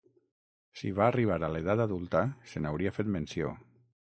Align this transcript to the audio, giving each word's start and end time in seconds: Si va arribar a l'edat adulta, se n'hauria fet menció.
Si 0.79 0.93
va 0.99 1.09
arribar 1.13 1.37
a 1.47 1.49
l'edat 1.55 1.83
adulta, 1.85 2.25
se 2.53 2.65
n'hauria 2.65 2.95
fet 2.99 3.13
menció. 3.19 3.53